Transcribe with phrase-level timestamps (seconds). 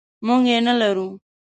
[0.25, 1.07] موږ یې نلرو.